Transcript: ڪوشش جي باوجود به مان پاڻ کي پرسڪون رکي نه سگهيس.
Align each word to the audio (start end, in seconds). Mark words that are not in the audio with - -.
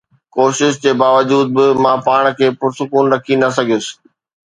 ڪوشش 0.35 0.73
جي 0.83 0.91
باوجود 1.01 1.45
به 1.55 1.65
مان 1.83 1.97
پاڻ 2.05 2.23
کي 2.37 2.47
پرسڪون 2.59 3.05
رکي 3.13 3.35
نه 3.43 3.49
سگهيس. 3.57 3.85